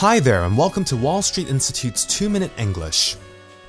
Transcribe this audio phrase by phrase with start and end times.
[0.00, 3.16] Hi there, and welcome to Wall Street Institute's 2 Minute English.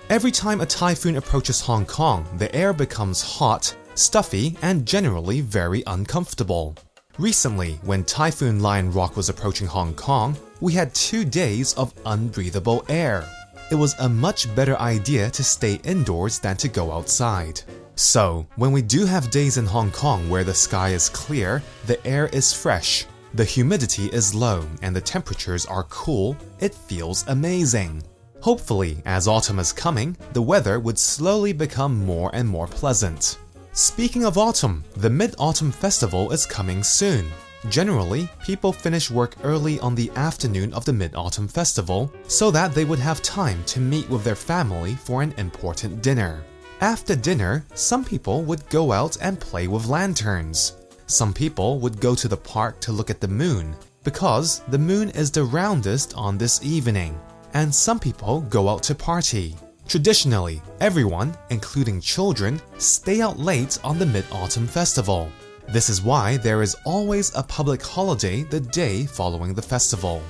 [0.10, 5.84] Every time a typhoon approaches Hong Kong, the air becomes hot, stuffy, and generally very
[5.88, 6.76] uncomfortable.
[7.18, 12.84] Recently, when Typhoon Lion Rock was approaching Hong Kong, we had two days of unbreathable
[12.90, 13.26] air.
[13.72, 17.62] It was a much better idea to stay indoors than to go outside.
[17.96, 22.06] So, when we do have days in Hong Kong where the sky is clear, the
[22.06, 28.04] air is fresh, the humidity is low and the temperatures are cool, it feels amazing.
[28.42, 33.38] Hopefully, as autumn is coming, the weather would slowly become more and more pleasant.
[33.74, 37.28] Speaking of autumn, the Mid Autumn Festival is coming soon.
[37.70, 42.74] Generally, people finish work early on the afternoon of the Mid Autumn Festival so that
[42.74, 46.44] they would have time to meet with their family for an important dinner.
[46.80, 50.74] After dinner, some people would go out and play with lanterns.
[51.10, 55.10] Some people would go to the park to look at the moon, because the moon
[55.12, 57.18] is the roundest on this evening,
[57.54, 59.56] and some people go out to party.
[59.88, 65.32] Traditionally, everyone, including children, stay out late on the Mid Autumn Festival.
[65.70, 70.22] This is why there is always a public holiday the day following the festival.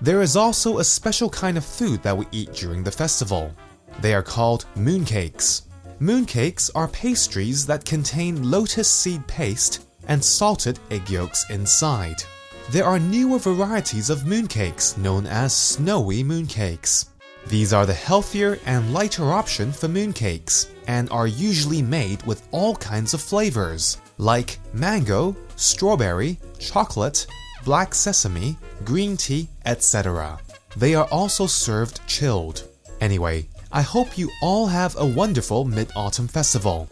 [0.00, 3.52] There is also a special kind of food that we eat during the festival.
[4.00, 5.62] They are called mooncakes.
[6.00, 12.22] Mooncakes are pastries that contain lotus seed paste and salted egg yolks inside.
[12.70, 17.06] There are newer varieties of mooncakes known as snowy mooncakes.
[17.46, 22.76] These are the healthier and lighter option for mooncakes and are usually made with all
[22.76, 27.26] kinds of flavors like mango, strawberry, chocolate,
[27.64, 30.38] black sesame, green tea, etc.
[30.76, 32.68] They are also served chilled.
[33.00, 36.88] Anyway, I hope you all have a wonderful Mid Autumn Festival.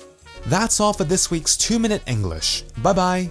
[0.49, 2.65] That's all for this week's 2 Minute English.
[2.83, 3.31] Bye bye.